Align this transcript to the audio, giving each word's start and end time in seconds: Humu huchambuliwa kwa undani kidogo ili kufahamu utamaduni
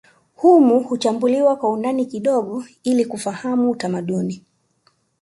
Humu 0.35 0.79
huchambuliwa 0.79 1.55
kwa 1.55 1.69
undani 1.69 2.05
kidogo 2.05 2.63
ili 2.83 3.05
kufahamu 3.05 3.69
utamaduni 3.71 4.43